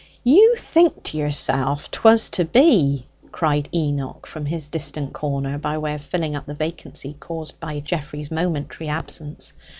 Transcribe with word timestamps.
"You 0.23 0.55
think 0.57 1.03
to 1.03 1.17
yourself, 1.19 1.91
'twas 1.91 2.31
to 2.31 2.43
be," 2.43 3.05
cried 3.31 3.69
Enoch 3.71 4.25
from 4.25 4.47
his 4.47 4.67
distant 4.67 5.13
corner, 5.13 5.59
by 5.59 5.77
way 5.77 5.93
of 5.93 6.01
filling 6.03 6.35
up 6.35 6.47
the 6.47 6.55
vacancy 6.55 7.13
caused 7.19 7.59
by 7.59 7.81
Geoffrey's 7.81 8.31
momentary 8.31 8.87
absence. 8.89 9.53